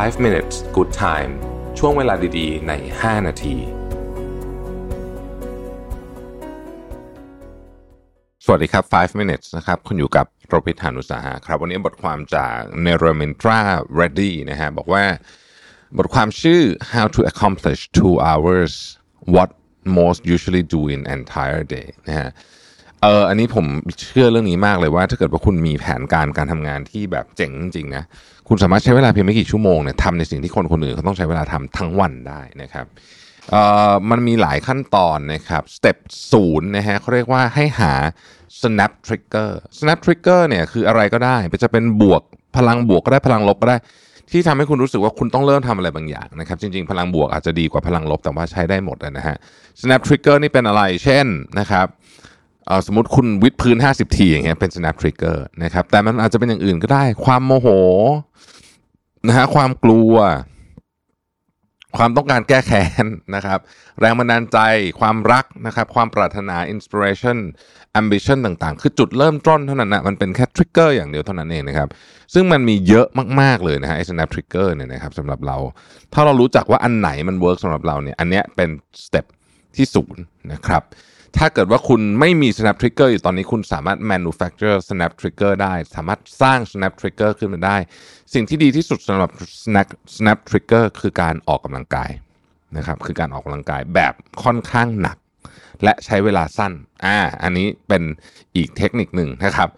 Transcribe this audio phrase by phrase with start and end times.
[0.00, 1.32] 5 minutes good time
[1.78, 3.56] ช่วงเวลาดีๆ ใน 5 นาที
[8.44, 13.60] สวัสดีครับ 5 minutes นะครับ คุณอยู่กับโรบิทานุสาหะครับ วันนี้บทความจากเนโรเมนทรา
[13.96, 15.04] เรดดี้นะฮะ บอกว่า
[15.98, 16.62] บทความชื่อ
[16.94, 18.72] how to accomplish two hours
[19.34, 19.50] what
[19.98, 22.30] most usually do in entire day นะฮะ
[23.02, 23.66] เอออันนี้ผม
[24.08, 28.04] เชื่อเรื่องนี้มากเลยว่า ถ้าเกิดว่าคุณมีแผนการการทำงานที่แบบเจ๋งจริงนะ
[28.48, 32.86] คุณสามารถใช้เวลาเพียงไม่กี่ชั่วโมงเนี่ยทำในสิ่งที่คนคนอื่นเขาต้องใช้เวลาทำทั้งวันได้นะครับ
[33.50, 35.96] เอ่อมันมีหลายขั้นตอนนะครับสเต็ป
[36.32, 37.92] ศูนย์นะฮะเขาเรียกว่าให้หา
[38.60, 42.22] snap trigger snap trigger เนี่ยคืออะไรก็ได้จะเป็นบวก
[42.56, 43.76] พลังบวกก็ได้พลังลบก็ได้
[44.30, 49.36] ที่ทำให้คุณรู้สึกว่าคุณต้องเริ่มทำอะไรบางอย่างนะครับ จริง ๆ พลังบวกอาจจะดีกว่าพลังลบแต่ว่าใช้ได้หมดนะฮะ
[49.80, 51.26] snap trigger นี่เป็นอะไรเช่น
[51.60, 51.86] นะครับ
[52.86, 57.68] สมมติคุณวิดพื้น 50 ทีอย่างเงี้ยเป็น snap trigger นะครับแต่มันอาจจะเป็นอย่างอื่นก็ได้ ความโมโห
[59.28, 60.14] นะฮะความกลัว
[61.98, 63.58] ความต้องการแก้แค้นนะครับ
[64.00, 64.58] แรงบันดาลใจ
[65.00, 67.38] ความรักนะครับ ความปรารถนา inspiration
[68.00, 71.88] ambition ต่างๆ คือจุดเริ่มต้นเท่านั้นนะมันเป็นแค่ trigger อย่างเดียวเท่านั้นเองนะครับ
[72.34, 73.06] ซึ่งมันมีเยอะ
[73.40, 75.56] มากๆเลยนะฮะ snap trigger เนี่ยนะครับสำหรับเรา
[76.14, 78.70] ถ้าเรารู้จักว่าอันไหนมัน work สำหรับเราเนี่ยอันเนี้ยเป็น
[79.04, 79.26] step
[79.76, 80.82] ที่ศูนย์นะครับ
[81.38, 87.76] ถ้าเกิดว่าคุณไม่มี snap trigger อยู่ตอนนี้คุณสามารถ manufacture snap trigger ได้ สามารถสร้าง snap trigger ขึ้นมาได้
[88.34, 89.30] สิ่งที่ดีที่สุดสำหรับ
[89.64, 92.10] snap snap trigger คือการออกกำลังกาย
[92.76, 95.16] นะครับ คือการออกกำลังกายแบบค่อนข้างหนัก
[95.84, 96.72] และใช้เวลาสั้น
[97.04, 98.02] อ่า อันนี้เป็น
[98.56, 99.68] อีกเทคนิคหนึ่งนะครับ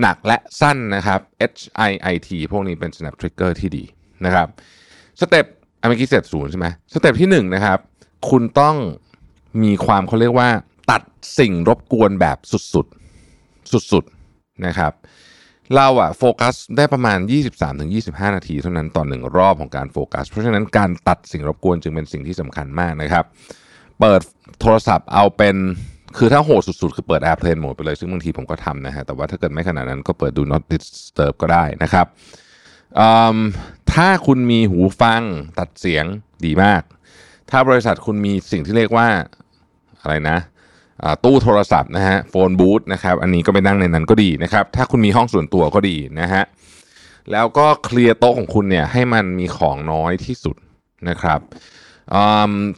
[0.00, 1.20] หนักและสั้นนะครับ
[1.52, 3.84] H I I T พวกนี้เป็น snap trigger ที่ดี
[4.24, 4.46] นะครับ
[5.20, 5.46] สเต็ป
[5.80, 7.78] อเมื่อกี้เสร็จศูนย์ใช่ไหมสเต็ปที่หนึ่งนะครับ
[8.30, 8.76] คุณต้อง
[9.62, 10.50] มีความเขาเรียกว่า
[11.38, 14.92] สิ่งรบกวนแบบสุดๆ สุดๆ นะครับ
[15.74, 17.18] เราอะโฟกัสได้ประมาณ
[17.76, 23.24] 23-25 นาทีเท่านั้นต่อหนึ่งรอบของการโฟกัส เพราะฉะนั้นการตัดสิ่งรบกวนจึงเป็นสิ่งที่สำคัญมากนะครับ
[24.00, 24.20] เปิด
[24.60, 25.56] โทรศัพท์เอาเป็น
[26.18, 32.06] คือถ้าโหดสุดๆ คือเปิด Airplane Mode ไปเลย ซึ่งบางทีผมก็ทำนะฮะ แต่ว่าถ้าเกิดไม่ขนาดนั้นก็เปิด Do Not Disturb ก็ได้นะครับ
[33.92, 35.22] ถ้าคุณมีหูฟัง
[35.58, 36.04] ตัดเสียง
[36.44, 36.82] ดีมาก
[37.50, 39.08] ถ้าบริษัทคุณมีสิ่งที่เรียกว่า
[40.02, 40.38] อะไรนะ
[41.24, 46.42] ตู้โทรศัพท์นะฮะโฟนบูธนะครับอันนี้ก็ไปนั่งในนั้นก็ดีนะครับถ้าคุณมีห้องส่วนตัวก็ดีนะฮะ
[47.32, 50.56] แล้วก็เคลียร์โต๊ะของคุณเนี่ยให้มันมีของน้อยที่สุด
[51.08, 51.40] นะครับ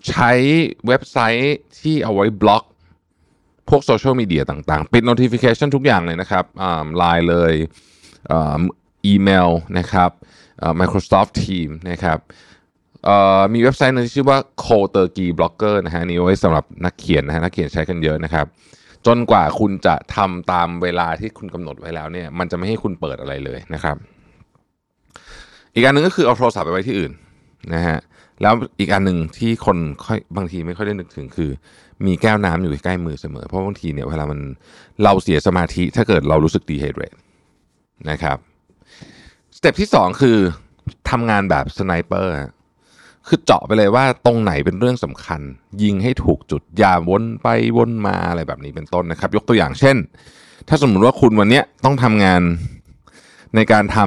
[0.09, 0.33] ใช้
[0.87, 2.65] เว็บไซต์ที่เอาไว้บล็อก
[3.69, 6.45] พวกโซเชียลมีเดียต่างๆ ปิด notification ทุกอย่างเลยนะครับ
[6.97, 7.55] ไลน์เลย
[9.07, 10.11] อีเมลนะครับ
[10.81, 12.19] Microsoft Teams นะครับ
[13.55, 18.47] มีเว็บไซต์นึงชื่อว่า c o t e r g y Blogger นะฮะนี่ไว้สำหรับนักเขียนนะฮะนักเขียนใช้กันเยอะนะครับ
[19.07, 23.97] จนกว่าคุณจะทำตามเวลาที่คุณกำหนดไว้แล้วเนี่ย มันจะไม่ให้คุณเปิดอะไรเลยนะครับ
[25.75, 27.13] อีกอันหนึ่งก็คือเอาโทรศัพท์ไปไว้ที่อื่น
[27.75, 27.99] นะฮะ
[28.43, 31.51] แล้วอีกอันหนึ่งที่คนค่อยบางทีไม่ค่อยได้นึกถึงคือ
[32.07, 34.41] มีแก้วน้ำอยู่ใกล้มือเสมอ เพราะบางทีเนี่ยเวลามัน
[35.03, 37.15] เราเสียสมาธิถ้าเกิดเรารู้สึก dehydrate
[38.11, 38.39] นะครับ
[39.57, 40.39] step ที่ 2 คือ
[41.11, 42.33] ทำงานแบบ sniper
[43.29, 45.41] คือเจาะไปเลยว่าตรงไหนเป็นเรื่องสำคัญ
[45.83, 49.97] ยิงให้ถูกจุดอย่าวนไปวนมาอะไรแบบนี้เป็นต้นนะครับ ยกตัวอย่างเช่น
[50.69, 52.43] ถ้าสมมุติว่าคุณวันนี้ต้องทำงาน
[53.55, 53.99] ในการท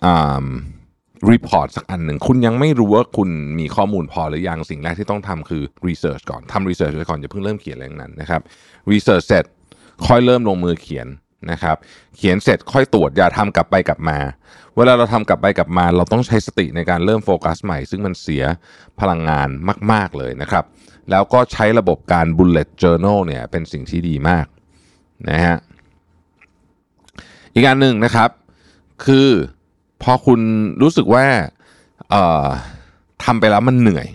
[0.00, 8.40] ำ report สักอันหนึ่ง คุณยังไม่รู้ว่าคุณมีข้อมูลพอหรือยังสิ่งแรกที่ต้องทำคือ research ก่อนทำ research ไปก่อนอย่าเพิ่งเริ่มเขียนอะไรนั้นนะครับ
[8.92, 9.44] research เสร็จ
[10.06, 11.06] ค่อยเริ่มลงมือเขียน
[11.50, 11.76] นะครับ
[12.16, 14.18] เขียนเสร็จค่อยตรวจอย่าทำกลับไปกลับมา
[14.76, 18.44] เวลาเราทำกลับไปกลับมา เราต้องใช้สติในการเริ่มโฟกัสใหม่ ซึ่งมันเสีย
[19.00, 19.48] พลังงาน
[19.92, 20.64] มาก ๆเลยนะครับ
[21.10, 24.46] แล้วก็ใช้ระบบการ bullet journal เนี่ยเป็นสิ่งที่ดีมาก
[25.30, 25.56] นะฮะ
[27.54, 28.30] อีกอันหนึ่งนะครับ
[29.04, 29.28] คือ
[30.02, 30.40] พอคุณ
[30.82, 31.26] รู้สึกว่า
[33.24, 34.06] ทำไปแล้วมันเหนื่อย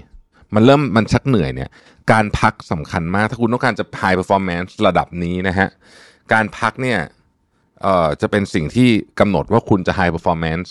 [0.55, 1.69] มันเริ่มมันชักเหนื่อยเนี่ย
[2.11, 5.67] การพักสำคัญมาก ถ้าคุณต้องการจะ high performance ระดับนี้นะฮะ
[6.33, 6.99] การพักเนี่ย
[7.83, 8.89] เอ่อจะเป็นสิ่งที่
[9.19, 10.69] กำหนดว่าคุณจะ high performance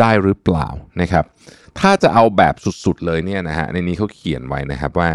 [0.00, 0.68] ได้หรือเปล่า
[1.00, 1.24] นะครับ
[1.80, 2.54] ถ้าจะเอาแบบ
[2.84, 5.10] สุดๆเลยเนี่ยนะฮะในนี้เขาเขียนไว้นะครับว่า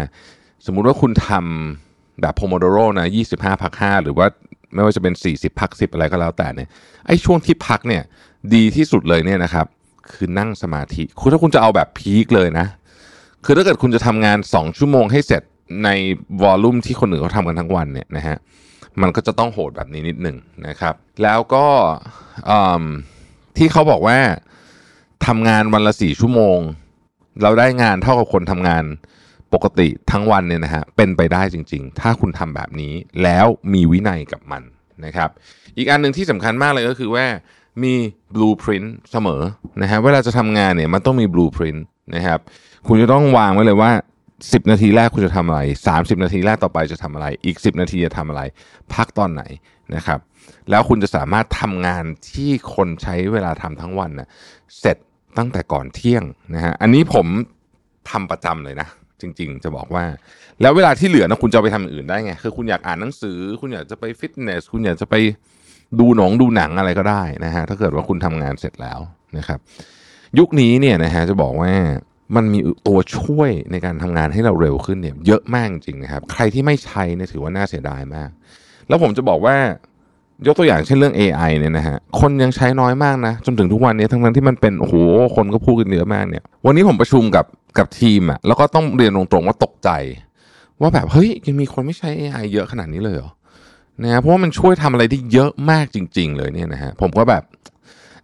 [0.66, 4.26] สมมุติว่าคุณทำแบบ Pomodoro นะ25 พัก 5 หรือว่า
[4.74, 6.68] ไม่ว่าจะเป็น 40 พัก 10 อะไรก็แล้วแต่เนี่ย
[7.06, 8.02] ไอ้ช่วงที่พักเนี่ย
[8.54, 9.66] ดีที่สุดเลยเนี่ยนะครับ
[10.12, 12.66] คือนั่งสมาธิคือถ้าคุณจะเอาแบบพีคเลยนะ
[13.44, 15.42] คือถ้าเกิดคุณจะทำงาน 2 ชั่วโมงให้เสร็จ
[15.84, 15.88] ใน
[16.42, 18.36] วอลลุ่มที่คนอื่นเขาทำกันทั้งวันเนี่ยนะฮะ
[19.02, 20.36] มันก็จะต้องโหดแบบนี้นิดหนึ่ง
[20.68, 21.66] นะครับ แล้วก็
[23.56, 24.18] ที่เขาบอกว่า
[25.26, 26.58] ทำงานวันละสี่ชั่วโมง
[27.42, 28.84] เราได้งานเท่ากับคนทำงาน
[29.54, 32.92] ปกติทั้งวันเนี่ยนะฮะเป็นไปได้จริง ๆ ถ้าคุณทำแบบนี้
[33.22, 34.62] แล้วมีวินัยกับมัน
[35.04, 35.30] นะครับ
[35.76, 37.26] อีกอันหนึ่งที่สำคัญมากเลยก็คือว่า
[37.82, 37.94] มี
[38.34, 39.42] blueprint เสมอ
[39.82, 41.80] นะฮะเวลาจะทำงานเนี่ยมันต้องมี blueprint
[42.14, 42.38] นะครับ
[42.86, 43.92] คุณจะต้องวางไว้เลยว่า
[44.50, 45.60] 10นาทีแรกคุณจะทำอะไร
[45.92, 48.42] 30นาทีแรกต่อไปจะทำอะไร อีก10นาทีจะทำอะไร
[48.94, 49.42] พักตอนไหน
[49.94, 50.18] นะครับ
[50.70, 54.28] แล้วคุณจะสามารถทำงานที่คนใช้เวลาทำทั้งวันนะ
[54.80, 54.96] เสร็จ
[55.38, 56.24] ตั้งแต่ก่อนเที่ยง
[56.54, 57.26] นะฮะอันนี้ผม
[58.10, 58.88] ทำประจำเลยนะ
[59.20, 60.04] จริง ๆ จะบอกว่า
[60.60, 65.14] แล้วเวลาที่เหลือนะคุณจะไปทำอย่างอื่นได้ไงคือคุณอยากอ่านหนังสือ คุณอยากจะไปฟิตเนสคุณอยากจะไป
[66.00, 69.00] ดูหนงดูหนังอะไรก็ได้นะฮะถ้าเกิดว่าคุณทำงานเสร็จแล้ว
[69.38, 69.58] นะครับ
[70.38, 71.72] ยุคนี้เนี่ยนะฮะจะบอกว่า
[72.36, 78.30] มันมีตัวช่วยในการทำงานให้เราเร็วขึ้นเนี่ยเยอะมากจริงนะครับ ใครที่ไม่ใช้เนี่ยถือว่าน่าเสียดายมาก
[78.88, 79.56] แล้วผมจะบอกว่า
[80.46, 84.94] ยกตัวอย่างเช่นเรื่อง AI เนี่ยนะฮะ คนยังใช้น้อยมากนะ จนถึงทุกวันนี้ทั้งนั้นที่มันเป็นโอ้โห
[85.36, 87.46] คนก็พูดกันเยอะมากเนี่ย วันนี้ผมประชุมกับ
[87.78, 89.90] กับทีมอะแล้วก็ต้องเรียนตรงๆว่าตกใจ
[90.80, 93.30] ว่าแบบเฮ้ยยังมีคนไม่ใช้ AI เยอะขนาดนี้เลยเหรอ
[94.02, 97.42] นะเพราะว่ามันช่วยทำอะไรได้เยอะมากจริง ๆ เลยเนี่ยนะฮะผมก็แบบ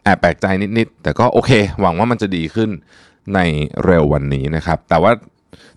[0.03, 0.47] แอบแปลกใจ
[0.79, 1.51] นิดๆแต่ก็โอเค
[1.81, 2.71] หวังว่ามันจะดีขึ้น
[3.35, 3.41] ใน
[3.85, 5.13] เร็ววันนี้นะครับ แต่ว่า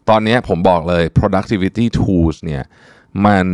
[0.09, 2.63] ตอนนี้ผมบอกเลย productivity tools เนี่ย
[3.25, 3.47] มัน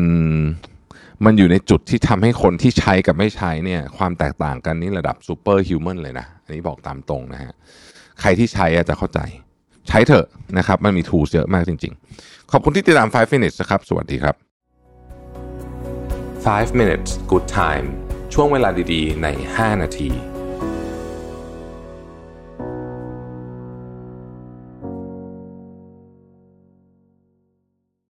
[1.25, 7.53] มันอยู่ในจุดที่ทำให้คนที่ใช้กับไม่ใช้เนี่ยความแตกต่างกันนี่ระดับ super human เลยนะ อันนี้บอกตามตรงนะฮะ
[8.21, 9.19] ใครที่ใช้อาจจะเข้าใจ
[9.88, 10.27] ใช้เถอะ
[10.57, 14.35] นะครับ มันมี tools เยอะมากจริง ๆ ขอบคุณที่ติดตาม 5 minutes นะครับ สวัสดีครับ
[16.47, 17.88] 5 minutes good time
[18.33, 20.37] ช่วงเวลาดีๆ ใน 5 นาที